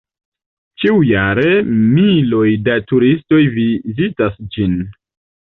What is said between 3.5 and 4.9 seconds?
vizitas ĝin.